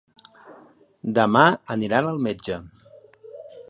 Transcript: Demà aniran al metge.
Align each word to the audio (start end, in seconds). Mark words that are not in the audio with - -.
Demà 1.19 1.45
aniran 1.77 2.13
al 2.15 2.21
metge. 2.29 2.61